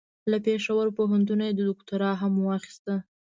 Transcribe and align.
له 0.31 0.37
پېښور 0.45 0.87
پوهنتون 0.97 1.39
یې 1.47 1.51
دوکتورا 1.55 2.11
هم 2.21 2.33
واخیسته. 2.47 2.95